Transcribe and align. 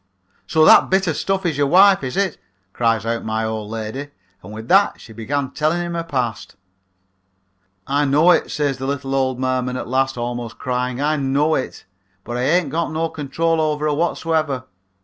"'So 0.47 0.65
that 0.65 0.89
bit 0.89 1.05
of 1.05 1.15
stuff 1.15 1.45
is 1.45 1.59
your 1.59 1.67
wife, 1.67 2.03
is 2.03 2.17
it?' 2.17 2.39
cries 2.73 3.05
out 3.05 3.23
my 3.23 3.45
old 3.45 3.69
lady, 3.69 4.09
and 4.41 4.51
with 4.51 4.67
that 4.67 4.99
she 4.99 5.13
began 5.13 5.51
telling 5.51 5.79
him 5.79 5.93
her 5.93 6.03
past. 6.03 6.55
"'I 7.85 8.05
know 8.05 8.31
it,' 8.31 8.49
says 8.49 8.79
the 8.79 8.87
little 8.87 9.13
old 9.13 9.39
merman 9.39 9.77
at 9.77 9.87
last, 9.87 10.17
almost 10.17 10.57
crying; 10.57 10.99
'I 10.99 11.17
know 11.17 11.53
it, 11.53 11.85
but 12.23 12.35
I 12.35 12.41
ain't 12.41 12.71
got 12.71 12.89
no 12.91 13.09
control 13.09 13.61
over 13.61 13.85
her 13.85 13.93
whatsoever. 13.93 14.63